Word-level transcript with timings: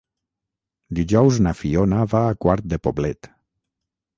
Dijous 0.99 1.37
na 1.47 1.53
Fiona 1.59 2.07
va 2.15 2.25
a 2.31 2.41
Quart 2.47 2.69
de 2.73 2.81
Poblet. 2.89 3.31